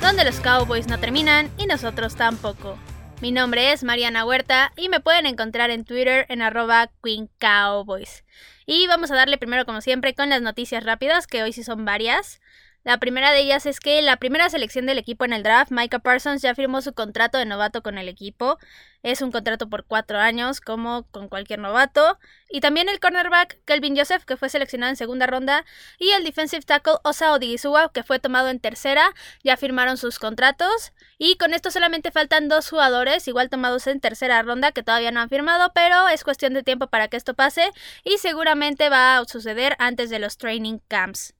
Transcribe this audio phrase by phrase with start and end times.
[0.00, 2.78] donde los Cowboys no terminan y nosotros tampoco.
[3.20, 8.24] Mi nombre es Mariana Huerta y me pueden encontrar en Twitter en arroba Queen Cowboys.
[8.66, 11.84] Y vamos a darle primero como siempre con las noticias rápidas, que hoy sí son
[11.84, 12.40] varias.
[12.84, 16.00] La primera de ellas es que la primera selección del equipo en el draft, Micah
[16.00, 18.58] Parsons, ya firmó su contrato de novato con el equipo.
[19.04, 22.18] Es un contrato por cuatro años, como con cualquier novato.
[22.48, 25.64] Y también el cornerback Kelvin Joseph, que fue seleccionado en segunda ronda.
[25.96, 30.92] Y el defensive tackle Osa Odigizua, que fue tomado en tercera, ya firmaron sus contratos.
[31.18, 35.20] Y con esto solamente faltan dos jugadores, igual tomados en tercera ronda, que todavía no
[35.20, 37.70] han firmado, pero es cuestión de tiempo para que esto pase.
[38.02, 41.34] Y seguramente va a suceder antes de los training camps.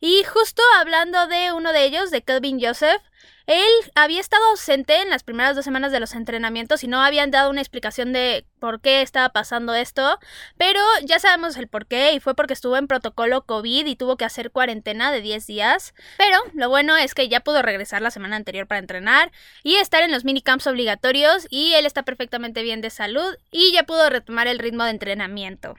[0.00, 3.02] Y justo hablando de uno de ellos, de Kelvin Joseph,
[3.46, 7.30] él había estado ausente en las primeras dos semanas de los entrenamientos y no habían
[7.30, 10.18] dado una explicación de por qué estaba pasando esto,
[10.56, 14.16] pero ya sabemos el por qué y fue porque estuvo en protocolo COVID y tuvo
[14.16, 15.94] que hacer cuarentena de 10 días.
[16.18, 20.02] Pero lo bueno es que ya pudo regresar la semana anterior para entrenar y estar
[20.02, 24.46] en los minicamps obligatorios y él está perfectamente bien de salud y ya pudo retomar
[24.46, 25.74] el ritmo de entrenamiento.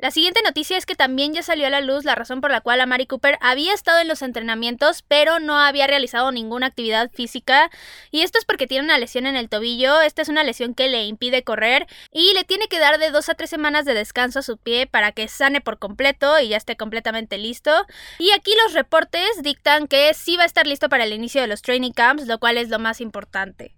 [0.00, 2.60] La siguiente noticia es que también ya salió a la luz la razón por la
[2.60, 7.68] cual Amari Cooper había estado en los entrenamientos, pero no había realizado ninguna actividad física.
[8.12, 10.00] Y esto es porque tiene una lesión en el tobillo.
[10.00, 13.28] Esta es una lesión que le impide correr y le tiene que dar de dos
[13.28, 16.58] a tres semanas de descanso a su pie para que sane por completo y ya
[16.58, 17.72] esté completamente listo.
[18.20, 21.48] Y aquí los reportes dictan que sí va a estar listo para el inicio de
[21.48, 23.77] los training camps, lo cual es lo más importante.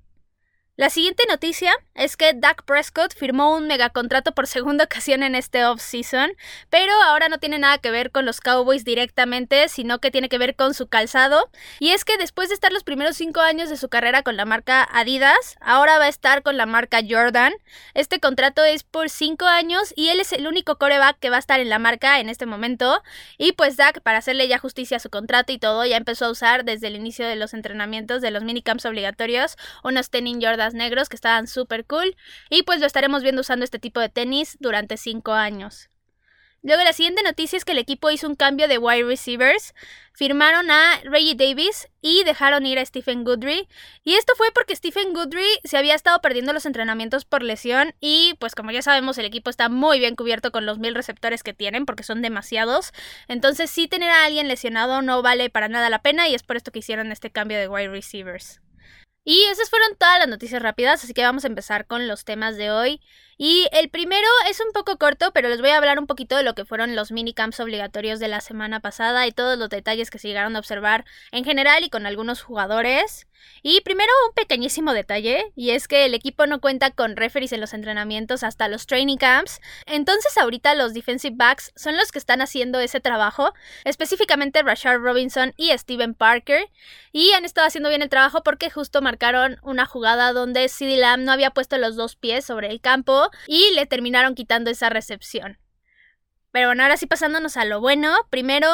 [0.81, 5.67] La siguiente noticia es que Dak Prescott firmó un megacontrato por segunda ocasión en este
[5.67, 6.33] off-season,
[6.71, 10.39] pero ahora no tiene nada que ver con los Cowboys directamente, sino que tiene que
[10.39, 11.51] ver con su calzado.
[11.81, 14.47] Y es que después de estar los primeros cinco años de su carrera con la
[14.47, 17.53] marca Adidas, ahora va a estar con la marca Jordan.
[17.93, 21.41] Este contrato es por cinco años y él es el único coreback que va a
[21.41, 23.03] estar en la marca en este momento.
[23.37, 26.31] Y pues Dak, para hacerle ya justicia a su contrato y todo, ya empezó a
[26.31, 31.09] usar desde el inicio de los entrenamientos de los minicamps obligatorios unos tenis Jordan negros
[31.09, 32.17] que estaban súper cool
[32.49, 35.91] y pues lo estaremos viendo usando este tipo de tenis durante 5 años.
[36.63, 39.75] Luego la siguiente noticia es que el equipo hizo un cambio de wide receivers,
[40.13, 43.67] firmaron a Reggie Davis y dejaron ir a Stephen Goodry.
[44.05, 48.35] Y esto fue porque Stephen Goodry se había estado perdiendo los entrenamientos por lesión y
[48.41, 51.55] pues como ya sabemos el equipo está muy bien cubierto con los mil receptores que
[51.55, 52.93] tienen porque son demasiados.
[53.27, 56.59] Entonces sí tener a alguien lesionado no vale para nada la pena y es por
[56.59, 58.61] esto que hicieron este cambio de wide receivers.
[59.33, 62.57] Y esas fueron todas las noticias rápidas, así que vamos a empezar con los temas
[62.57, 63.01] de hoy.
[63.43, 66.43] Y el primero es un poco corto, pero les voy a hablar un poquito de
[66.43, 70.19] lo que fueron los minicamps obligatorios de la semana pasada y todos los detalles que
[70.19, 73.27] se llegaron a observar en general y con algunos jugadores.
[73.63, 77.63] Y primero un pequeñísimo detalle, y es que el equipo no cuenta con referees en
[77.63, 82.43] los entrenamientos hasta los training camps, entonces ahorita los defensive backs son los que están
[82.43, 86.69] haciendo ese trabajo, específicamente Rashard Robinson y Steven Parker,
[87.13, 91.25] y han estado haciendo bien el trabajo porque justo marcaron una jugada donde CD Lamb
[91.25, 95.59] no había puesto los dos pies sobre el campo y le terminaron quitando esa recepción.
[96.53, 98.69] Pero bueno, ahora sí pasándonos a lo bueno, primero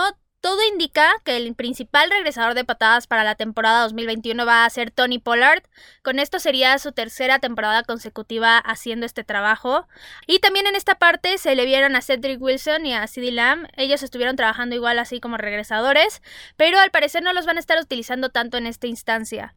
[0.47, 4.93] todo indica que el principal regresador de patadas para la temporada 2021 va a ser
[4.93, 5.65] Tony Pollard.
[6.03, 9.89] Con esto sería su tercera temporada consecutiva haciendo este trabajo.
[10.29, 13.67] Y también en esta parte se le vieron a Cedric Wilson y a CeeDee Lamb.
[13.77, 16.23] Ellos estuvieron trabajando igual así como regresadores,
[16.57, 19.57] pero al parecer no los van a estar utilizando tanto en esta instancia.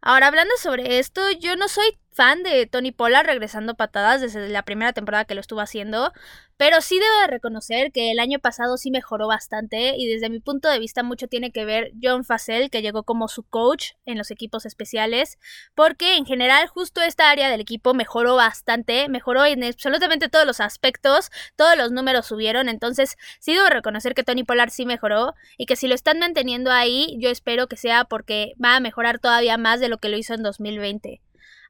[0.00, 4.64] Ahora hablando sobre esto, yo no soy fan de Tony Pollard regresando patadas desde la
[4.64, 6.12] primera temporada que lo estuvo haciendo,
[6.56, 10.40] pero sí debo de reconocer que el año pasado sí mejoró bastante y desde mi
[10.40, 14.18] punto de vista mucho tiene que ver John Facel, que llegó como su coach en
[14.18, 15.38] los equipos especiales,
[15.76, 20.58] porque en general justo esta área del equipo mejoró bastante, mejoró en absolutamente todos los
[20.58, 25.66] aspectos, todos los números subieron, entonces sí debo reconocer que Tony Pollard sí mejoró y
[25.66, 29.56] que si lo están manteniendo ahí, yo espero que sea porque va a mejorar todavía
[29.56, 31.20] más de lo que lo hizo en 2020.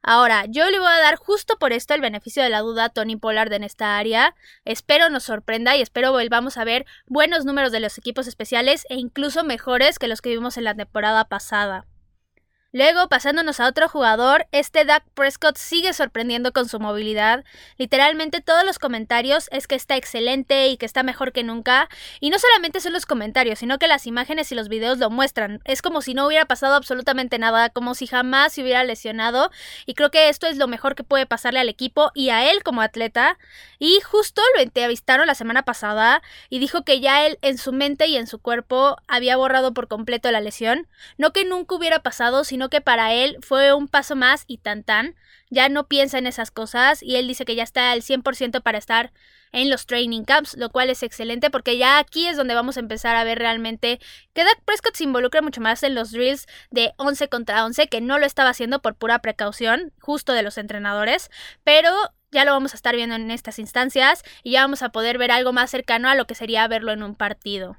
[0.01, 2.89] Ahora, yo le voy a dar justo por esto el beneficio de la duda a
[2.89, 4.35] Tony Pollard en esta área.
[4.65, 8.95] Espero nos sorprenda y espero volvamos a ver buenos números de los equipos especiales e
[8.95, 11.85] incluso mejores que los que vimos en la temporada pasada.
[12.71, 17.43] Luego, pasándonos a otro jugador, este Dak Prescott sigue sorprendiendo con su movilidad.
[17.77, 21.89] Literalmente todos los comentarios es que está excelente y que está mejor que nunca.
[22.19, 25.61] Y no solamente son los comentarios, sino que las imágenes y los videos lo muestran.
[25.65, 29.49] Es como si no hubiera pasado absolutamente nada, como si jamás se hubiera lesionado.
[29.87, 32.61] Y creo que esto es lo mejor que puede pasarle al equipo y a él
[32.61, 33.39] como atleta.
[33.79, 38.05] Y justo lo entrevistaron la semana pasada y dijo que ya él en su mente
[38.05, 40.87] y en su cuerpo había borrado por completo la lesión.
[41.17, 44.57] No que nunca hubiera pasado, sino sino que para él fue un paso más y
[44.57, 45.15] tan tan.
[45.49, 48.77] Ya no piensa en esas cosas y él dice que ya está al 100% para
[48.77, 49.13] estar
[49.53, 52.81] en los training camps, lo cual es excelente porque ya aquí es donde vamos a
[52.81, 54.01] empezar a ver realmente
[54.33, 58.01] que Dak Prescott se involucra mucho más en los drills de 11 contra 11, que
[58.01, 61.31] no lo estaba haciendo por pura precaución, justo de los entrenadores,
[61.63, 61.93] pero
[62.29, 65.31] ya lo vamos a estar viendo en estas instancias y ya vamos a poder ver
[65.31, 67.77] algo más cercano a lo que sería verlo en un partido.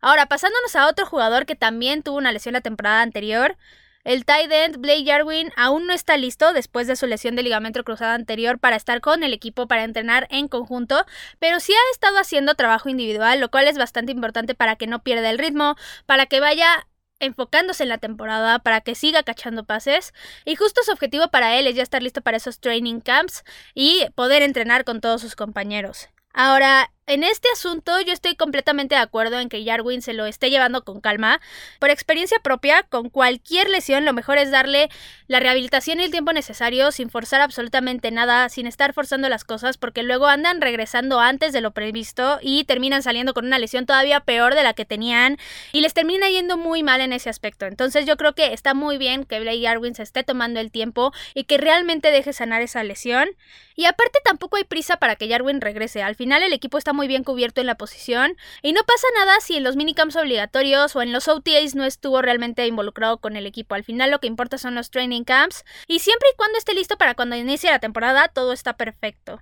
[0.00, 3.56] Ahora, pasándonos a otro jugador que también tuvo una lesión la temporada anterior,
[4.04, 7.84] el tight end Blake Jarwin aún no está listo después de su lesión de ligamento
[7.84, 11.04] cruzado anterior para estar con el equipo para entrenar en conjunto,
[11.38, 15.02] pero sí ha estado haciendo trabajo individual, lo cual es bastante importante para que no
[15.02, 16.86] pierda el ritmo, para que vaya
[17.20, 20.12] enfocándose en la temporada para que siga cachando pases
[20.44, 24.06] y justo su objetivo para él es ya estar listo para esos training camps y
[24.14, 26.08] poder entrenar con todos sus compañeros.
[26.32, 30.50] Ahora, en este asunto yo estoy completamente de acuerdo en que Jarwin se lo esté
[30.50, 31.40] llevando con calma.
[31.80, 34.90] Por experiencia propia, con cualquier lesión lo mejor es darle
[35.26, 39.78] la rehabilitación y el tiempo necesario sin forzar absolutamente nada, sin estar forzando las cosas,
[39.78, 44.20] porque luego andan regresando antes de lo previsto y terminan saliendo con una lesión todavía
[44.20, 45.38] peor de la que tenían
[45.72, 47.64] y les termina yendo muy mal en ese aspecto.
[47.64, 51.12] Entonces yo creo que está muy bien que Blake Jarwin se esté tomando el tiempo
[51.32, 53.30] y que realmente deje sanar esa lesión.
[53.76, 56.02] Y aparte tampoco hay prisa para que Jarwin regrese.
[56.02, 59.38] Al final el equipo está muy bien cubierto en la posición y no pasa nada
[59.40, 63.46] si en los minicamps obligatorios o en los OTAs no estuvo realmente involucrado con el
[63.46, 63.76] equipo.
[63.76, 66.98] Al final lo que importa son los training camps y siempre y cuando esté listo
[66.98, 69.40] para cuando inicie la temporada todo está perfecto.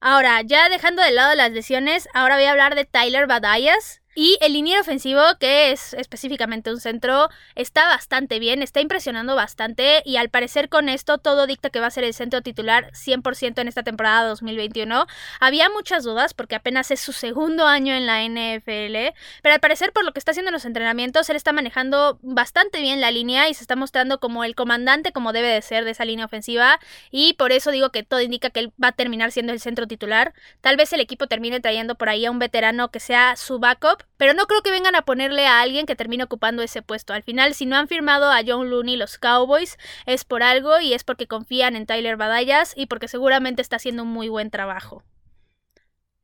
[0.00, 4.38] Ahora, ya dejando de lado las lesiones, ahora voy a hablar de Tyler Badayas, y
[4.40, 10.16] el liniero ofensivo, que es específicamente un centro, está bastante bien, está impresionando bastante y
[10.16, 13.68] al parecer con esto todo dicta que va a ser el centro titular 100% en
[13.68, 15.06] esta temporada 2021.
[15.40, 19.92] Había muchas dudas porque apenas es su segundo año en la NFL, pero al parecer
[19.92, 23.48] por lo que está haciendo en los entrenamientos, él está manejando bastante bien la línea
[23.48, 26.78] y se está mostrando como el comandante como debe de ser de esa línea ofensiva
[27.10, 29.88] y por eso digo que todo indica que él va a terminar siendo el centro
[29.88, 30.34] titular.
[30.60, 34.03] Tal vez el equipo termine trayendo por ahí a un veterano que sea su backup
[34.16, 37.12] pero no creo que vengan a ponerle a alguien que termine ocupando ese puesto.
[37.12, 40.94] Al final, si no han firmado a John Looney los Cowboys, es por algo y
[40.94, 45.02] es porque confían en Tyler Badallas y porque seguramente está haciendo un muy buen trabajo.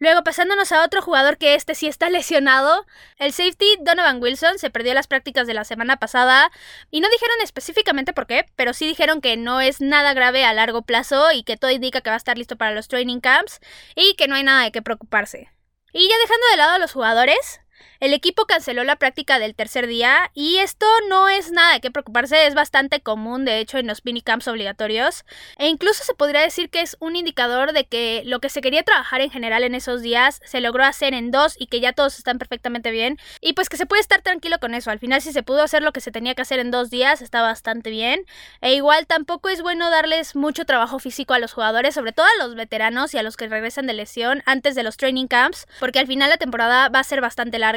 [0.02, 2.86] Luego, pasándonos a otro jugador que este sí está lesionado,
[3.18, 6.50] el safety Donovan Wilson se perdió las prácticas de la semana pasada
[6.90, 10.54] y no dijeron específicamente por qué, pero sí dijeron que no es nada grave a
[10.54, 13.60] largo plazo y que todo indica que va a estar listo para los training camps
[13.94, 15.50] y que no hay nada de qué preocuparse.
[15.92, 17.60] Y ya dejando de lado a los jugadores,
[18.00, 21.90] el equipo canceló la práctica del tercer día y esto no es nada de qué
[21.90, 25.24] preocuparse, es bastante común de hecho en los minicamps obligatorios.
[25.58, 28.82] E incluso se podría decir que es un indicador de que lo que se quería
[28.82, 32.18] trabajar en general en esos días se logró hacer en dos y que ya todos
[32.18, 33.18] están perfectamente bien.
[33.40, 35.82] Y pues que se puede estar tranquilo con eso, al final si se pudo hacer
[35.82, 38.24] lo que se tenía que hacer en dos días está bastante bien.
[38.60, 42.44] E igual tampoco es bueno darles mucho trabajo físico a los jugadores, sobre todo a
[42.44, 45.98] los veteranos y a los que regresan de lesión antes de los training camps porque
[45.98, 47.69] al final la temporada va a ser bastante larga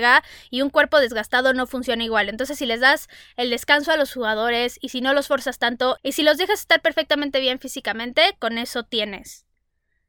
[0.49, 2.29] y un cuerpo desgastado no funciona igual.
[2.29, 5.97] Entonces si les das el descanso a los jugadores y si no los forzas tanto
[6.03, 9.45] y si los dejas estar perfectamente bien físicamente, con eso tienes.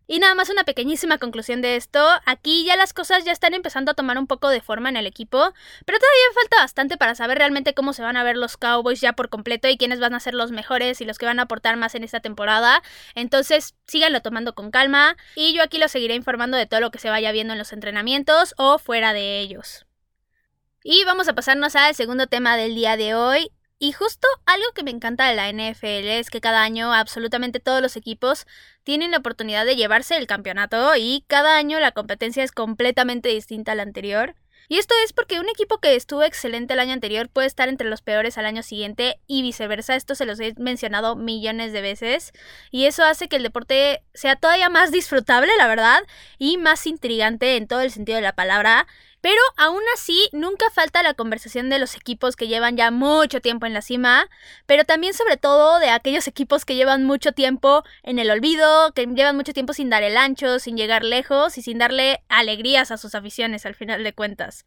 [0.06, 2.06] Y nada más una pequeñísima conclusión de esto.
[2.26, 5.06] Aquí ya las cosas ya están empezando a tomar un poco de forma en el
[5.06, 5.52] equipo,
[5.86, 9.14] pero todavía falta bastante para saber realmente cómo se van a ver los Cowboys ya
[9.14, 11.76] por completo y quiénes van a ser los mejores y los que van a aportar
[11.76, 12.82] más en esta temporada.
[13.14, 16.98] Entonces, síganlo tomando con calma y yo aquí los seguiré informando de todo lo que
[16.98, 19.86] se vaya viendo en los entrenamientos o fuera de ellos.
[20.82, 23.50] Y vamos a pasarnos al segundo tema del día de hoy.
[23.78, 27.82] Y justo algo que me encanta de la NFL es que cada año absolutamente todos
[27.82, 28.46] los equipos
[28.84, 33.72] tienen la oportunidad de llevarse el campeonato y cada año la competencia es completamente distinta
[33.72, 34.36] a la anterior.
[34.68, 37.88] Y esto es porque un equipo que estuvo excelente el año anterior puede estar entre
[37.90, 39.94] los peores al año siguiente y viceversa.
[39.94, 42.32] Esto se los he mencionado millones de veces.
[42.70, 46.02] Y eso hace que el deporte sea todavía más disfrutable, la verdad,
[46.38, 48.86] y más intrigante en todo el sentido de la palabra.
[49.24, 53.64] Pero aún así, nunca falta la conversación de los equipos que llevan ya mucho tiempo
[53.64, 54.28] en la cima,
[54.66, 59.06] pero también sobre todo de aquellos equipos que llevan mucho tiempo en el olvido, que
[59.06, 62.98] llevan mucho tiempo sin dar el ancho, sin llegar lejos y sin darle alegrías a
[62.98, 64.66] sus aficiones al final de cuentas.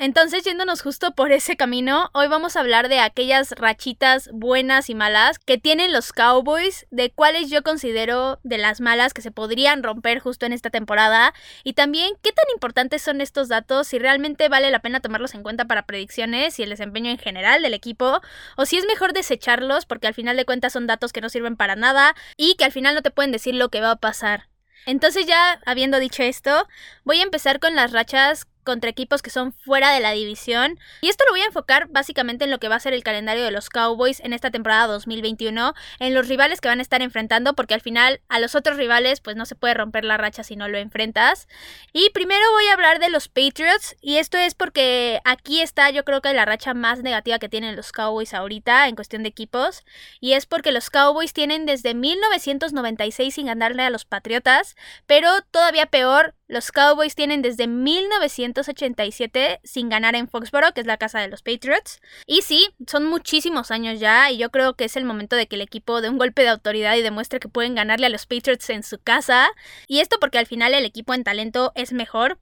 [0.00, 4.94] Entonces, yéndonos justo por ese camino, hoy vamos a hablar de aquellas rachitas buenas y
[4.94, 9.82] malas que tienen los Cowboys, de cuáles yo considero de las malas que se podrían
[9.82, 14.48] romper justo en esta temporada, y también qué tan importantes son estos datos, si realmente
[14.48, 18.20] vale la pena tomarlos en cuenta para predicciones y el desempeño en general del equipo,
[18.56, 21.56] o si es mejor desecharlos porque al final de cuentas son datos que no sirven
[21.56, 24.48] para nada y que al final no te pueden decir lo que va a pasar.
[24.86, 26.68] Entonces ya habiendo dicho esto,
[27.04, 30.78] voy a empezar con las rachas contra equipos que son fuera de la división.
[31.00, 33.42] Y esto lo voy a enfocar básicamente en lo que va a ser el calendario
[33.42, 37.54] de los Cowboys en esta temporada 2021, en los rivales que van a estar enfrentando,
[37.54, 40.54] porque al final a los otros rivales pues no se puede romper la racha si
[40.54, 41.48] no lo enfrentas.
[41.94, 46.04] Y primero voy a hablar de los Patriots, y esto es porque aquí está yo
[46.04, 49.82] creo que la racha más negativa que tienen los Cowboys ahorita en cuestión de equipos,
[50.20, 55.86] y es porque los Cowboys tienen desde 1996 sin ganarle a los Patriotas, pero todavía
[55.86, 61.28] peor, los Cowboys tienen desde 1987 sin ganar en Foxborough, que es la casa de
[61.28, 62.00] los Patriots.
[62.26, 65.56] Y sí, son muchísimos años ya y yo creo que es el momento de que
[65.56, 68.70] el equipo dé un golpe de autoridad y demuestre que pueden ganarle a los Patriots
[68.70, 69.50] en su casa.
[69.88, 72.38] Y esto porque al final el equipo en talento es mejor.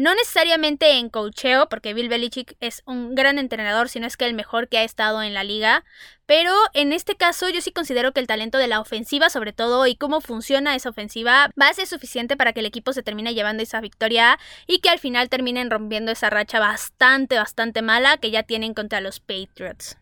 [0.00, 4.32] No necesariamente en cocheo, porque Bill Belichick es un gran entrenador, sino es que el
[4.32, 5.84] mejor que ha estado en la liga.
[6.24, 9.86] Pero en este caso yo sí considero que el talento de la ofensiva, sobre todo,
[9.86, 13.34] y cómo funciona esa ofensiva, va a ser suficiente para que el equipo se termine
[13.34, 18.30] llevando esa victoria y que al final terminen rompiendo esa racha bastante, bastante mala que
[18.30, 19.99] ya tienen contra los Patriots.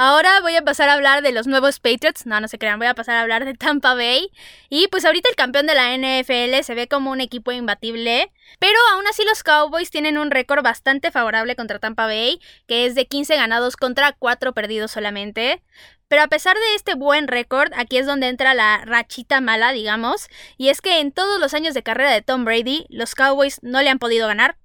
[0.00, 2.24] Ahora voy a pasar a hablar de los nuevos Patriots.
[2.24, 4.30] No, no se crean, voy a pasar a hablar de Tampa Bay.
[4.70, 8.30] Y pues ahorita el campeón de la NFL se ve como un equipo imbatible.
[8.60, 12.94] Pero aún así los Cowboys tienen un récord bastante favorable contra Tampa Bay, que es
[12.94, 15.64] de 15 ganados contra 4 perdidos solamente.
[16.06, 20.28] Pero a pesar de este buen récord, aquí es donde entra la rachita mala, digamos.
[20.56, 23.82] Y es que en todos los años de carrera de Tom Brady, los Cowboys no
[23.82, 24.58] le han podido ganar.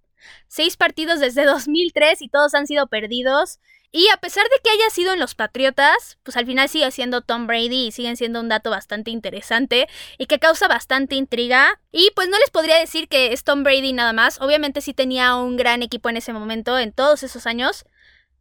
[0.47, 3.57] Seis partidos desde 2003 y todos han sido perdidos.
[3.95, 7.21] Y a pesar de que haya sido en los Patriotas, pues al final sigue siendo
[7.21, 11.79] Tom Brady y siguen siendo un dato bastante interesante y que causa bastante intriga.
[11.91, 14.41] Y pues no les podría decir que es Tom Brady nada más.
[14.41, 17.85] Obviamente sí tenía un gran equipo en ese momento, en todos esos años.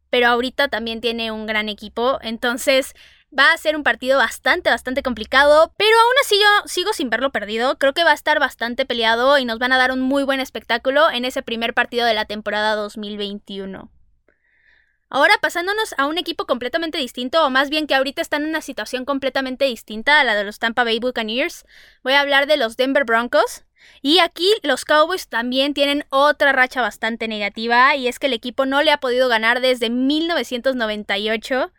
[0.09, 2.17] Pero ahorita también tiene un gran equipo.
[2.23, 2.95] Entonces
[3.29, 5.71] va a ser un partido bastante, bastante complicado.
[5.77, 7.77] Pero aún así yo sigo sin verlo perdido.
[7.77, 10.39] Creo que va a estar bastante peleado y nos van a dar un muy buen
[10.39, 13.91] espectáculo en ese primer partido de la temporada 2021.
[15.09, 18.61] Ahora pasándonos a un equipo completamente distinto, o más bien que ahorita están en una
[18.61, 21.65] situación completamente distinta a la de los Tampa Bay Buccaneers,
[22.03, 23.63] voy a hablar de los Denver Broncos.
[24.01, 28.65] Y aquí los Cowboys también tienen otra racha bastante negativa, y es que el equipo
[28.65, 31.71] no le ha podido ganar desde 1998.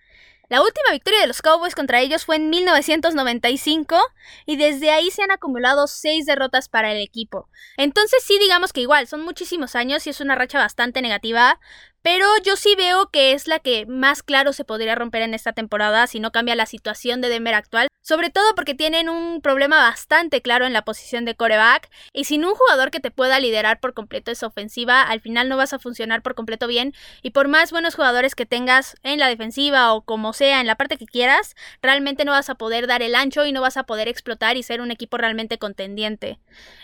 [0.51, 3.99] La última victoria de los Cowboys contra ellos fue en 1995
[4.45, 7.49] y desde ahí se han acumulado seis derrotas para el equipo.
[7.79, 11.59] Entonces sí digamos que igual, son muchísimos años y es una racha bastante negativa,
[12.05, 15.55] pero yo sí veo que es la que más claro se podría romper en esta
[15.55, 17.89] temporada si no cambia la situación de Denver actual.
[18.03, 21.89] Sobre todo porque tienen un problema bastante claro en la posición de coreback.
[22.13, 25.57] Y sin un jugador que te pueda liderar por completo esa ofensiva, al final no
[25.57, 26.93] vas a funcionar por completo bien.
[27.23, 30.77] Y por más buenos jugadores que tengas en la defensiva o como sea, en la
[30.77, 33.85] parte que quieras, realmente no vas a poder dar el ancho y no vas a
[33.85, 36.39] poder explotar y ser un equipo realmente contendiente.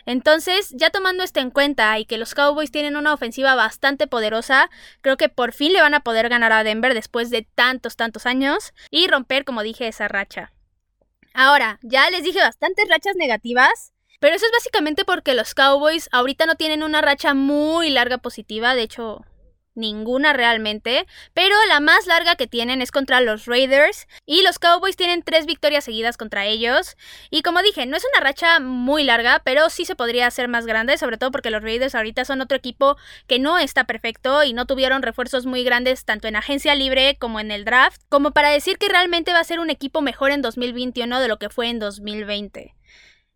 [0.07, 4.71] Entonces, ya tomando esto en cuenta y que los Cowboys tienen una ofensiva bastante poderosa,
[5.10, 8.27] Creo que por fin le van a poder ganar a Denver después de tantos, tantos
[8.27, 10.53] años y romper, como dije, esa racha.
[11.33, 16.47] Ahora, ya les dije bastantes rachas negativas, pero eso es básicamente porque los Cowboys ahorita
[16.47, 19.25] no tienen una racha muy larga positiva, de hecho
[19.81, 24.97] ninguna realmente, pero la más larga que tienen es contra los Raiders y los Cowboys
[24.97, 26.97] tienen tres victorias seguidas contra ellos
[27.31, 30.67] y como dije, no es una racha muy larga, pero sí se podría hacer más
[30.67, 32.97] grande, sobre todo porque los Raiders ahorita son otro equipo
[33.27, 37.41] que no está perfecto y no tuvieron refuerzos muy grandes tanto en agencia libre como
[37.41, 40.43] en el draft, como para decir que realmente va a ser un equipo mejor en
[40.43, 42.75] 2021 de lo que fue en 2020.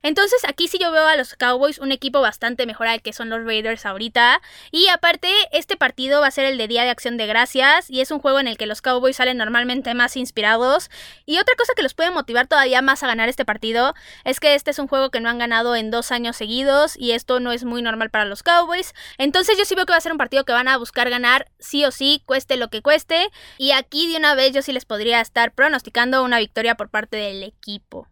[0.04, 3.30] Entonces aquí sí yo veo a los Cowboys un equipo bastante mejor al que son
[3.30, 4.42] los Raiders ahorita.
[4.70, 8.02] Y aparte, este partido va a ser el de Día de Acción de Gracias y
[8.02, 10.90] es un juego en el que los Cowboys salen normalmente más inspirados.
[11.24, 13.94] Y otra cosa que los puede motivar todavía más a ganar este partido
[14.24, 17.12] es que este es un juego que no han ganado en dos años seguidos y
[17.12, 18.92] esto no es muy normal para los Cowboys.
[19.16, 21.50] Entonces yo sí veo que va a ser un partido que van a buscar ganar
[21.58, 23.30] sí o sí, cueste lo que cueste.
[23.56, 27.16] Y aquí de una vez yo sí les podría estar pronosticando una victoria por parte
[27.16, 28.06] del equipo.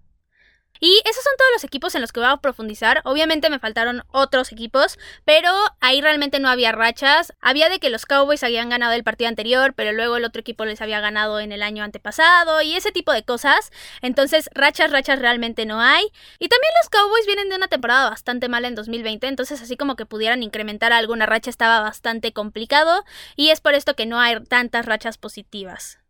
[0.85, 3.03] Y esos son todos los equipos en los que voy a profundizar.
[3.05, 5.49] Obviamente me faltaron otros equipos, pero
[5.79, 7.33] ahí realmente no había rachas.
[7.41, 10.65] Había de que los Cowboys habían ganado el partido anterior, pero luego el otro equipo
[10.65, 13.71] les había ganado en el año antepasado y ese tipo de cosas.
[14.01, 16.05] Entonces, rachas, rachas realmente no hay.
[16.41, 19.95] Y también los Cowboys vienen de una temporada bastante mala en 2020, entonces así como
[19.95, 23.05] que pudieran incrementar alguna racha estaba bastante complicado
[23.37, 26.02] y es por esto que no hay tantas rachas positivas.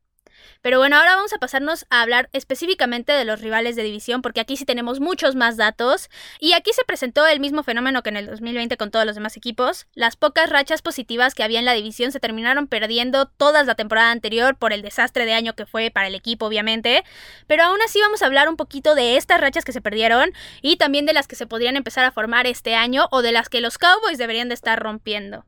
[0.60, 4.40] Pero bueno, ahora vamos a pasarnos a hablar específicamente de los rivales de división, porque
[4.40, 6.10] aquí sí tenemos muchos más datos.
[6.40, 9.36] Y aquí se presentó el mismo fenómeno que en el 2020 con todos los demás
[9.36, 9.86] equipos.
[9.94, 14.10] Las pocas rachas positivas que había en la división se terminaron perdiendo toda la temporada
[14.10, 17.04] anterior por el desastre de año que fue para el equipo, obviamente.
[17.46, 20.76] Pero aún así vamos a hablar un poquito de estas rachas que se perdieron y
[20.76, 23.60] también de las que se podrían empezar a formar este año o de las que
[23.60, 25.44] los Cowboys deberían de estar rompiendo.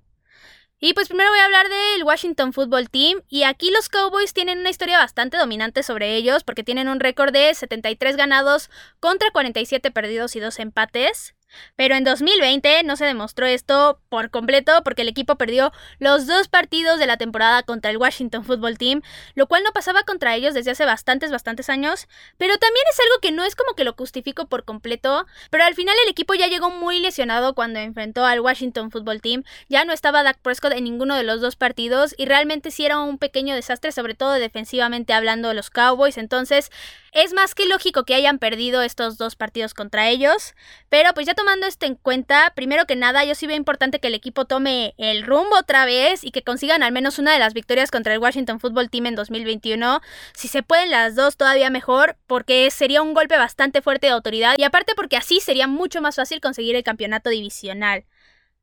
[0.87, 4.59] Y pues primero voy a hablar del Washington Football Team y aquí los Cowboys tienen
[4.59, 8.69] una historia bastante dominante sobre ellos porque tienen un récord de 73 ganados
[9.00, 11.34] contra 47 perdidos y 2 empates.
[11.76, 16.49] Pero en 2020 no se demostró esto por completo porque el equipo perdió los dos
[16.49, 19.02] partidos de la temporada contra el Washington Football Team,
[19.34, 22.08] lo cual no pasaba contra ellos desde hace bastantes, bastantes años.
[22.38, 25.75] Pero también es algo que no es como que lo justifico por completo, pero al
[25.75, 29.44] final el equipo ya llegó muy lesionado cuando enfrentó al Washington Football Team.
[29.68, 33.00] Ya no estaba Dak Prescott en ninguno de los dos partidos y realmente sí era
[33.00, 36.18] un pequeño desastre, sobre todo defensivamente hablando de los Cowboys.
[36.18, 36.70] Entonces
[37.14, 40.54] es más que lógico que hayan perdido estos dos partidos contra ellos,
[40.88, 44.09] pero pues ya tomando esto en cuenta, primero que nada yo sí veo importante que
[44.09, 47.54] el equipo tome el rumbo otra vez y que consigan al menos una de las
[47.54, 50.00] victorias contra el Washington Football Team en 2021.
[50.35, 54.56] Si se pueden las dos todavía mejor, porque sería un golpe bastante fuerte de autoridad
[54.59, 58.04] y aparte porque así sería mucho más fácil conseguir el campeonato divisional.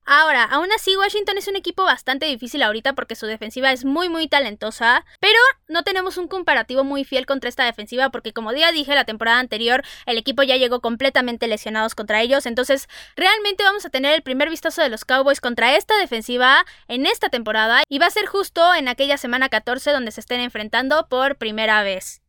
[0.04, 4.10] Ahora, aún así Washington es un equipo bastante difícil ahorita porque su defensiva es muy
[4.10, 8.72] muy talentosa, pero no tenemos un comparativo muy fiel contra esta defensiva porque como ya
[8.72, 13.86] dije la temporada anterior el equipo ya llegó completamente lesionados contra ellos, entonces realmente vamos
[13.86, 18.00] a tener el primer vistazo de los Cowboys contra esta defensiva en esta temporada y
[18.00, 22.22] va a ser justo en aquella semana 14 donde se estén enfrentando por primera vez.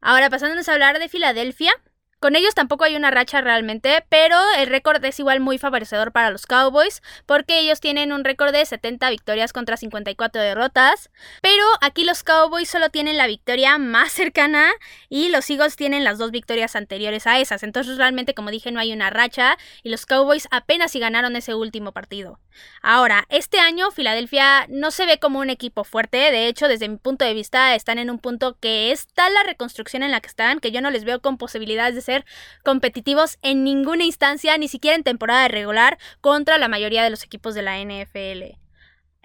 [0.00, 1.72] Ahora pasándonos a hablar de Filadelfia,
[2.22, 6.30] con ellos tampoco hay una racha realmente, pero el récord es igual muy favorecedor para
[6.30, 11.10] los Cowboys, porque ellos tienen un récord de 70 victorias contra 54 derrotas.
[11.40, 14.70] Pero aquí los Cowboys solo tienen la victoria más cercana
[15.08, 17.64] y los Eagles tienen las dos victorias anteriores a esas.
[17.64, 21.56] Entonces realmente, como dije, no hay una racha y los Cowboys apenas si ganaron ese
[21.56, 22.38] último partido.
[22.82, 26.98] Ahora, este año Filadelfia no se ve como un equipo fuerte, de hecho, desde mi
[26.98, 30.28] punto de vista, están en un punto que es tal la reconstrucción en la que
[30.28, 32.11] están que yo no les veo con posibilidades de ser
[32.64, 37.54] competitivos en ninguna instancia, ni siquiera en temporada regular, contra la mayoría de los equipos
[37.54, 38.62] de la NFL.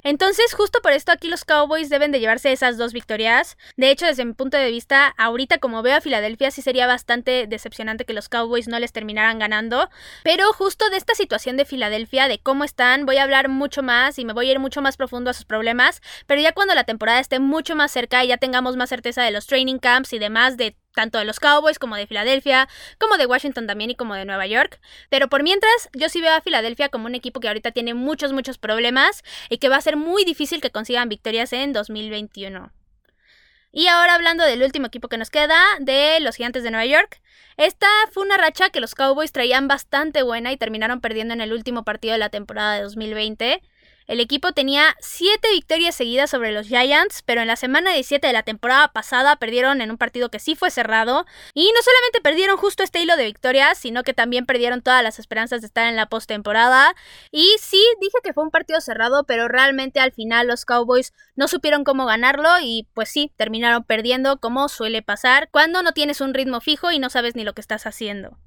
[0.04, 3.58] Entonces, justo por esto aquí los Cowboys deben de llevarse esas dos victorias.
[3.78, 7.48] De hecho, desde mi punto de vista, ahorita como veo a Filadelfia, sí sería bastante
[7.48, 9.90] decepcionante que los Cowboys no les terminaran ganando.
[10.24, 14.20] Pero justo de esta situación de Filadelfia, de cómo están, voy a hablar mucho más
[14.20, 16.02] y me voy a ir mucho más profundo a sus problemas.
[16.28, 19.32] Pero ya cuando la temporada esté mucho más cerca y ya tengamos más certeza de
[19.32, 23.28] los training camps y demás, de tanto de los Cowboys como de Filadelfia, como de
[23.28, 24.82] Washington también y como de Nueva York.
[25.10, 28.34] Pero por mientras, yo sí veo a Filadelfia como un equipo que ahorita tiene muchos,
[28.34, 32.72] muchos problemas y que va a ser muy difícil que consigan victorias en 2021.
[33.72, 37.22] Y ahora hablando del último equipo que nos queda, de los Gigantes de Nueva York.
[37.58, 41.54] Esta fue una racha que los Cowboys traían bastante buena y terminaron perdiendo en el
[41.54, 43.62] último partido de la temporada de 2020.
[44.08, 48.32] El equipo tenía 7 victorias seguidas sobre los Giants, pero en la semana 17 de
[48.32, 51.26] la temporada pasada perdieron en un partido que sí fue cerrado.
[51.54, 55.20] Y no solamente perdieron justo este hilo de victorias, sino que también perdieron todas las
[55.20, 56.96] esperanzas de estar en la postemporada.
[57.32, 61.50] Y sí, dije que fue un partido cerrado, pero realmente al final los Cowboys no
[61.50, 66.34] supieron cómo ganarlo y pues sí, terminaron perdiendo como suele pasar cuando no tienes un
[66.34, 68.38] ritmo fijo y no sabes ni lo que estás haciendo.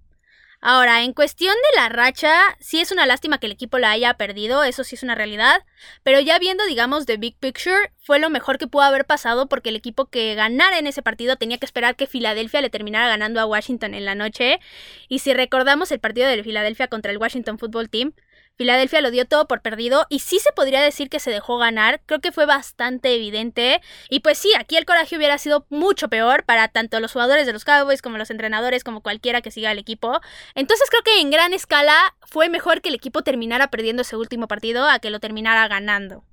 [0.62, 4.12] Ahora, en cuestión de la racha, sí es una lástima que el equipo la haya
[4.14, 5.64] perdido, eso sí es una realidad,
[6.02, 9.70] pero ya viendo, digamos, the big picture, fue lo mejor que pudo haber pasado porque
[9.70, 13.40] el equipo que ganara en ese partido tenía que esperar que Filadelfia le terminara ganando
[13.40, 14.60] a Washington en la noche,
[15.08, 18.12] y si recordamos el partido de Filadelfia contra el Washington Football Team,
[18.60, 22.02] Filadelfia lo dio todo por perdido y sí se podría decir que se dejó ganar,
[22.04, 23.80] creo que fue bastante evidente.
[24.10, 27.54] Y pues sí, aquí el coraje hubiera sido mucho peor para tanto los jugadores de
[27.54, 30.20] los Cowboys como los entrenadores, como cualquiera que siga el equipo.
[30.54, 34.46] Entonces creo que en gran escala fue mejor que el equipo terminara perdiendo ese último
[34.46, 36.26] partido a que lo terminara ganando.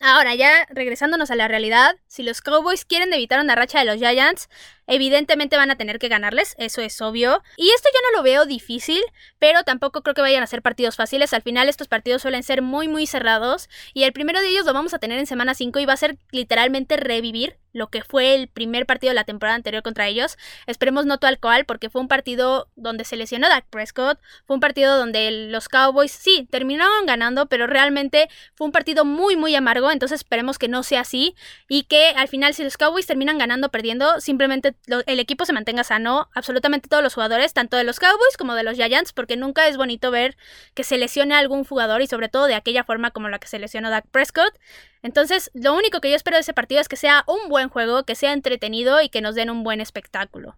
[0.00, 3.98] Ahora ya regresándonos a la realidad, si los Cowboys quieren evitar una racha de los
[3.98, 4.48] Giants,
[4.86, 7.42] Evidentemente van a tener que ganarles, eso es obvio.
[7.56, 9.02] Y esto yo no lo veo difícil,
[9.38, 11.32] pero tampoco creo que vayan a ser partidos fáciles.
[11.32, 14.72] Al final estos partidos suelen ser muy muy cerrados y el primero de ellos lo
[14.72, 18.34] vamos a tener en semana 5 y va a ser literalmente revivir lo que fue
[18.34, 20.36] el primer partido de la temporada anterior contra ellos.
[20.66, 24.60] Esperemos no tal cual porque fue un partido donde se lesionó Dak Prescott, fue un
[24.60, 29.90] partido donde los Cowboys sí terminaron ganando, pero realmente fue un partido muy muy amargo,
[29.90, 31.34] entonces esperemos que no sea así
[31.68, 34.71] y que al final si los Cowboys terminan ganando perdiendo, simplemente
[35.06, 38.62] el equipo se mantenga sano, absolutamente todos los jugadores, tanto de los Cowboys como de
[38.62, 40.36] los Giants, porque nunca es bonito ver
[40.74, 43.48] que se lesione a algún jugador y sobre todo de aquella forma como la que
[43.48, 44.54] se lesionó Dak Prescott.
[45.02, 48.04] Entonces, lo único que yo espero de ese partido es que sea un buen juego,
[48.04, 50.56] que sea entretenido y que nos den un buen espectáculo.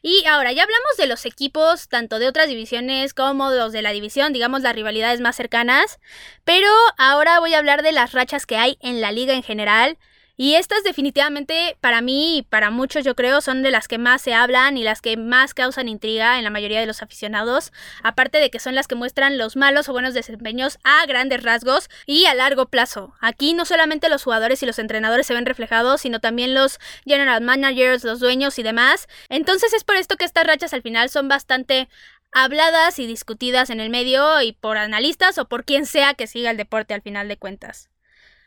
[0.00, 3.90] Y ahora ya hablamos de los equipos, tanto de otras divisiones como los de la
[3.90, 5.98] división, digamos las rivalidades más cercanas,
[6.44, 6.68] pero
[6.98, 9.98] ahora voy a hablar de las rachas que hay en la liga en general
[10.40, 14.22] y estas definitivamente para mí y para muchos yo creo son de las que más
[14.22, 17.72] se hablan y las que más causan intriga en la mayoría de los aficionados,
[18.04, 21.90] aparte de que son las que muestran los malos o buenos desempeños a grandes rasgos
[22.06, 23.14] y a largo plazo.
[23.20, 27.42] Aquí no solamente los jugadores y los entrenadores se ven reflejados, sino también los general
[27.42, 29.08] managers, los dueños y demás.
[29.28, 31.88] Entonces es por esto que estas rachas al final son bastante
[32.30, 36.52] habladas y discutidas en el medio y por analistas o por quien sea que siga
[36.52, 37.90] el deporte al final de cuentas.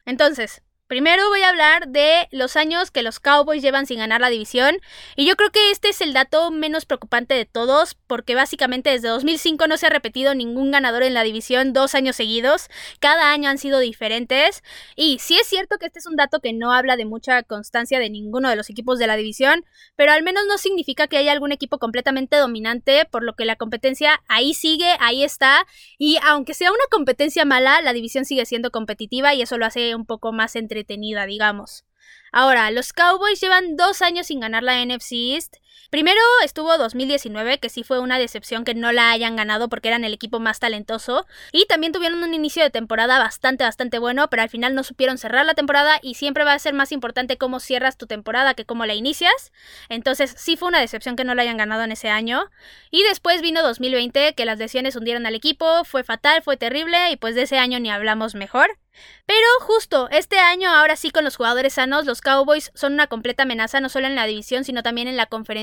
[0.05, 4.29] Entonces, Primero voy a hablar de los años que los Cowboys llevan sin ganar la
[4.29, 4.75] división
[5.15, 9.07] y yo creo que este es el dato menos preocupante de todos porque básicamente desde
[9.07, 12.67] 2005 no se ha repetido ningún ganador en la división dos años seguidos,
[12.99, 14.63] cada año han sido diferentes
[14.97, 17.97] y sí es cierto que este es un dato que no habla de mucha constancia
[17.97, 19.63] de ninguno de los equipos de la división,
[19.95, 23.55] pero al menos no significa que haya algún equipo completamente dominante, por lo que la
[23.55, 25.65] competencia ahí sigue, ahí está
[25.97, 29.95] y aunque sea una competencia mala, la división sigue siendo competitiva y eso lo hace
[29.95, 31.85] un poco más entre detenida, digamos.
[32.31, 35.55] Ahora, los Cowboys llevan dos años sin ganar la NFC East.
[35.89, 40.05] Primero estuvo 2019, que sí fue una decepción que no la hayan ganado porque eran
[40.05, 41.27] el equipo más talentoso.
[41.51, 45.17] Y también tuvieron un inicio de temporada bastante, bastante bueno, pero al final no supieron
[45.17, 48.65] cerrar la temporada y siempre va a ser más importante cómo cierras tu temporada que
[48.65, 49.51] cómo la inicias.
[49.89, 52.49] Entonces sí fue una decepción que no la hayan ganado en ese año.
[52.89, 57.17] Y después vino 2020, que las lesiones hundieron al equipo, fue fatal, fue terrible y
[57.17, 58.77] pues de ese año ni hablamos mejor.
[59.25, 63.43] Pero justo, este año ahora sí con los jugadores sanos, los Cowboys son una completa
[63.43, 65.60] amenaza no solo en la división, sino también en la conferencia,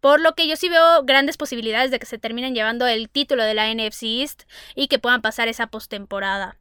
[0.00, 3.44] por lo que yo sí veo grandes posibilidades de que se terminen llevando el título
[3.44, 4.42] de la NFC East
[4.74, 6.58] y que puedan pasar esa postemporada.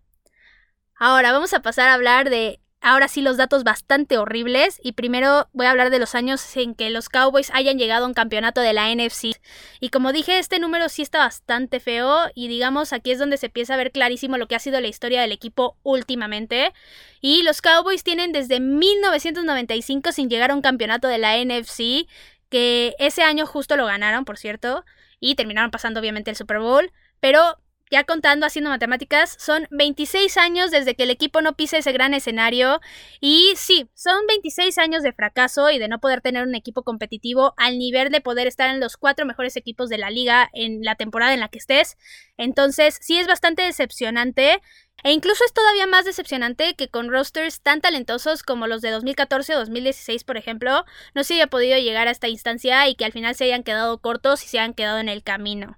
[0.96, 5.50] Ahora vamos a pasar a hablar de ahora sí los datos bastante horribles y primero
[5.52, 8.62] voy a hablar de los años en que los Cowboys hayan llegado a un campeonato
[8.62, 9.40] de la NFC.
[9.80, 13.48] Y como dije, este número sí está bastante feo y digamos aquí es donde se
[13.48, 16.74] empieza a ver clarísimo lo que ha sido la historia del equipo últimamente.
[17.20, 22.08] Y los Cowboys tienen desde 1995 sin llegar a un campeonato de la NFC,
[22.50, 24.86] que ese año justo lo ganaron, por cierto,
[25.20, 27.58] y terminaron pasando obviamente el Super Bowl, pero
[27.90, 32.14] ya contando, haciendo matemáticas, son 26 años desde que el equipo no pisa ese gran
[32.14, 32.82] escenario.
[33.22, 37.54] Y sí, son 26 años de fracaso y de no poder tener un equipo competitivo
[37.58, 40.96] al nivel de poder estar en los cuatro mejores equipos de la liga en la
[40.96, 41.98] temporada en la que estés.
[42.38, 44.62] Entonces, sí es bastante decepcionante.
[45.04, 49.56] E incluso es todavía más decepcionante que con rosters tan talentosos como los de 2014
[49.56, 53.12] o 2016, por ejemplo, no se haya podido llegar a esta instancia y que al
[53.12, 55.78] final se hayan quedado cortos y se hayan quedado en el camino.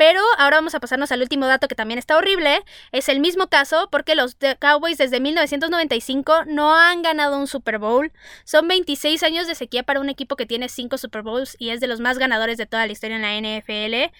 [0.00, 2.62] Pero ahora vamos a pasarnos al último dato que también está horrible.
[2.90, 8.10] Es el mismo caso porque los Cowboys desde 1995 no han ganado un Super Bowl.
[8.44, 11.80] Son 26 años de sequía para un equipo que tiene 5 Super Bowls y es
[11.80, 14.10] de los más ganadores de toda la historia en la NFL.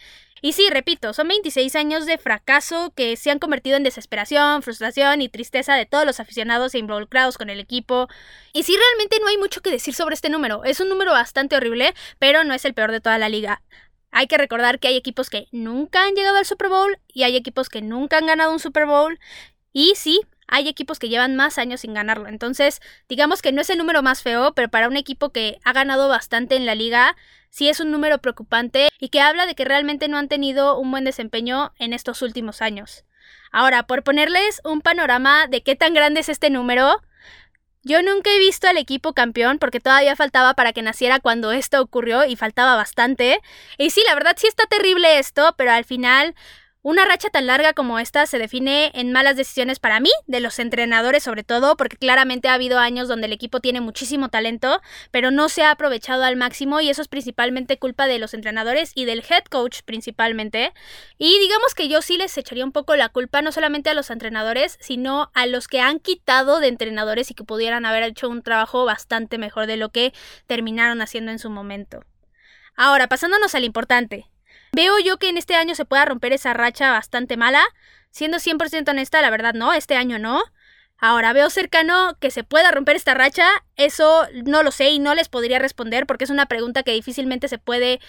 [0.42, 5.22] Y sí, repito, son 26 años de fracaso que se han convertido en desesperación, frustración
[5.22, 8.06] y tristeza de todos los aficionados e involucrados con el equipo.
[8.52, 10.62] Y sí, realmente no hay mucho que decir sobre este número.
[10.62, 13.62] Es un número bastante horrible, pero no es el peor de toda la liga.
[14.10, 17.36] Hay que recordar que hay equipos que nunca han llegado al Super Bowl y hay
[17.36, 19.18] equipos que nunca han ganado un Super Bowl.
[19.72, 22.28] Y sí, hay equipos que llevan más años sin ganarlo.
[22.28, 25.72] Entonces, digamos que no es el número más feo, pero para un equipo que ha
[25.72, 27.16] ganado bastante en la liga,
[27.50, 30.90] sí es un número preocupante y que habla de que realmente no han tenido un
[30.90, 33.04] buen desempeño en estos últimos años.
[33.52, 37.00] Ahora, por ponerles un panorama de qué tan grande es este número,
[37.82, 41.80] yo nunca he visto al equipo campeón porque todavía faltaba para que naciera cuando esto
[41.80, 43.40] ocurrió y faltaba bastante.
[43.78, 46.34] Y sí, la verdad sí está terrible esto, pero al final
[46.82, 50.58] una racha tan larga como esta se define en malas decisiones para mí, de los
[50.58, 55.30] entrenadores sobre todo, porque claramente ha habido años donde el equipo tiene muchísimo talento, pero
[55.30, 59.04] no se ha aprovechado al máximo y eso es principalmente culpa de los entrenadores y
[59.04, 60.72] del head coach principalmente.
[61.18, 64.08] Y digamos que yo sí les echaría un poco la culpa no solamente a los
[64.08, 68.42] entrenadores, sino a los que han quitado de entrenadores y que pudieran haber hecho un
[68.42, 70.14] trabajo bastante mejor de lo que
[70.46, 72.04] terminaron haciendo en su momento.
[72.74, 74.29] Ahora, pasándonos al importante,
[74.72, 77.62] Veo yo que en este año se pueda romper esa racha bastante mala.
[78.10, 80.42] Siendo 100% honesta, la verdad no, este año no.
[80.98, 83.46] Ahora, veo cercano que se pueda romper esta racha.
[83.76, 87.48] Eso no lo sé y no les podría responder porque es una pregunta que difícilmente
[87.48, 88.00] se puede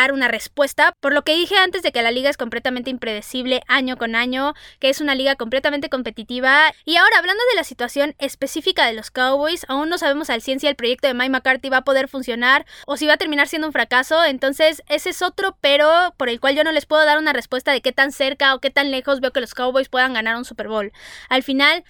[0.00, 3.62] dar una respuesta, por lo que dije antes de que la liga es completamente impredecible
[3.68, 6.72] año con año, que es una liga completamente competitiva.
[6.84, 10.68] Y ahora, hablando de la situación específica de los Cowboys, aún no sabemos al ciencia
[10.68, 13.68] el proyecto de Mike McCarthy va a poder funcionar o si va a terminar siendo
[13.68, 17.18] un fracaso, entonces ese es otro pero por el cual yo no les puedo dar
[17.18, 20.14] una respuesta de qué tan cerca o qué tan lejos veo que los Cowboys puedan
[20.14, 20.92] ganar un Super Bowl.
[21.28, 21.84] Al final,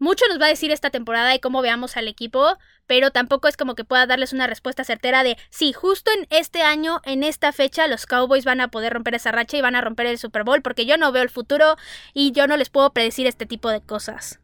[0.00, 2.56] mucho nos va a decir esta temporada y cómo veamos al equipo,
[2.90, 6.62] pero tampoco es como que pueda darles una respuesta certera de sí, justo en este
[6.62, 9.80] año, en esta fecha, los Cowboys van a poder romper esa racha y van a
[9.80, 11.76] romper el Super Bowl, porque yo no veo el futuro
[12.14, 14.40] y yo no les puedo predecir este tipo de cosas.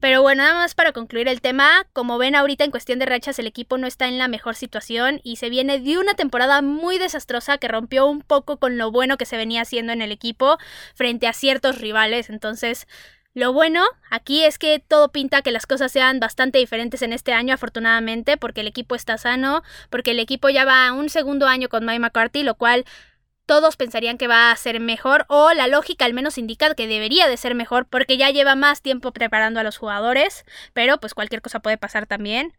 [0.00, 3.38] Pero bueno, nada más para concluir el tema, como ven ahorita en cuestión de rachas
[3.38, 6.98] el equipo no está en la mejor situación y se viene de una temporada muy
[6.98, 10.58] desastrosa que rompió un poco con lo bueno que se venía haciendo en el equipo
[10.96, 12.88] frente a ciertos rivales, entonces
[13.34, 17.32] lo bueno aquí es que todo pinta que las cosas sean bastante diferentes en este
[17.32, 21.68] año, afortunadamente, porque el equipo está sano, porque el equipo ya va un segundo año
[21.68, 22.84] con Mike McCarthy, lo cual
[23.46, 27.26] todos pensarían que va a ser mejor, o la lógica al menos indica que debería
[27.28, 31.42] de ser mejor, porque ya lleva más tiempo preparando a los jugadores, pero pues cualquier
[31.42, 32.54] cosa puede pasar también.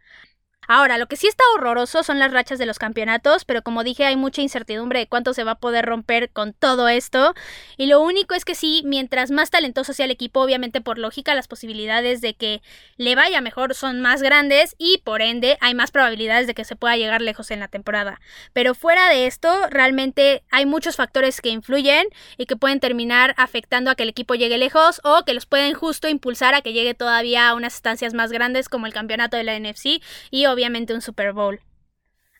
[0.67, 4.05] Ahora, lo que sí está horroroso son las rachas de los campeonatos, pero como dije
[4.05, 7.33] hay mucha incertidumbre de cuánto se va a poder romper con todo esto.
[7.77, 11.35] Y lo único es que sí, mientras más talentoso sea el equipo, obviamente por lógica
[11.35, 12.61] las posibilidades de que
[12.97, 16.75] le vaya mejor son más grandes y por ende hay más probabilidades de que se
[16.75, 18.21] pueda llegar lejos en la temporada.
[18.53, 23.91] Pero fuera de esto, realmente hay muchos factores que influyen y que pueden terminar afectando
[23.91, 26.93] a que el equipo llegue lejos o que los pueden justo impulsar a que llegue
[26.93, 31.01] todavía a unas estancias más grandes como el campeonato de la NFC y obviamente un
[31.01, 31.59] Super Bowl.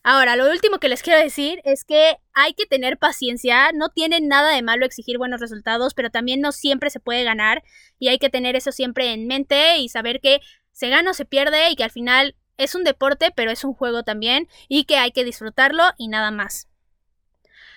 [0.06, 4.20] Ahora, lo último que les quiero decir es que hay que tener paciencia, no tiene
[4.20, 7.64] nada de malo exigir buenos resultados, pero también no siempre se puede ganar
[8.00, 10.42] y hay que tener eso siempre en mente y saber que
[10.74, 13.74] se gana o se pierde y que al final es un deporte, pero es un
[13.74, 16.68] juego también y que hay que disfrutarlo y nada más.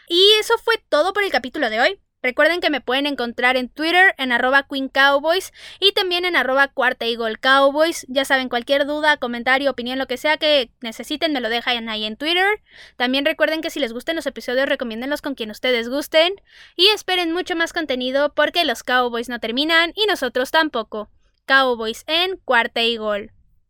[0.09, 2.01] Y eso fue todo por el capítulo de hoy.
[2.23, 6.69] Recuerden que me pueden encontrar en Twitter en arroba Queen Cowboys y también en arroba
[6.69, 8.05] Cuarta Eagle Cowboys.
[8.09, 12.05] Ya saben, cualquier duda, comentario, opinión, lo que sea que necesiten, me lo dejan ahí
[12.05, 12.61] en Twitter.
[12.97, 16.35] También recuerden que si les gustan los episodios, recomiéndenlos con quien ustedes gusten.
[16.75, 21.11] Y esperen mucho más contenido porque los Cowboys no terminan y nosotros tampoco.
[21.45, 23.36] Cowboys en Cuarta Eagle.